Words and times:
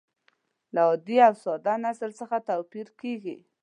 له 0.73 0.81
عادي 0.89 1.17
او 1.27 1.33
ساده 1.43 1.73
نثر 1.83 2.09
څخه 2.19 2.35
توپیر 2.49 2.87
کیږي. 3.01 3.37